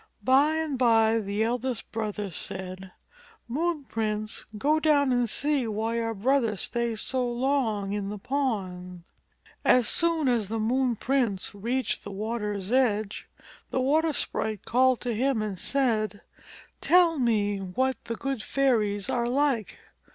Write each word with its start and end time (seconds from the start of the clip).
By 0.23 0.55
and 0.55 0.79
by 0.79 1.19
the 1.19 1.43
eldest 1.43 1.91
brother 1.91 2.31
said, 2.31 2.91
"Moon 3.47 3.83
Prince, 3.83 4.45
go 4.57 4.79
down 4.79 5.11
and 5.11 5.29
see 5.29 5.67
why 5.67 5.99
our 6.01 6.15
brother 6.15 6.57
stays 6.57 7.01
so 7.01 7.29
long 7.31 7.93
in 7.93 8.09
the 8.09 8.17
pond!" 8.17 9.03
As 9.63 9.87
soon 9.87 10.27
as 10.27 10.47
the 10.47 10.57
Moon 10.57 10.95
Prince 10.95 11.53
reached 11.53 12.03
the 12.03 12.09
water's 12.09 12.71
edge 12.71 13.27
the 13.69 13.79
water 13.79 14.11
sprite 14.11 14.65
called 14.65 15.01
to 15.01 15.13
him 15.13 15.39
and 15.43 15.59
said, 15.59 16.21
"Tell 16.81 17.19
me 17.19 17.59
what 17.59 18.03
the 18.05 18.15
Good 18.15 18.41
Fairies 18.41 19.07
are 19.07 19.27
like 19.27 19.77